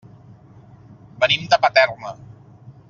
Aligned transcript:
Venim 1.25 1.47
de 1.53 1.63
Paterna. 1.67 2.19